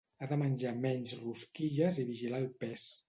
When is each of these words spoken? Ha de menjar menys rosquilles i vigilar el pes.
Ha 0.21 0.27
de 0.29 0.37
menjar 0.43 0.71
menys 0.85 1.13
rosquilles 1.19 2.01
i 2.05 2.07
vigilar 2.09 2.41
el 2.47 2.49
pes. 2.65 2.89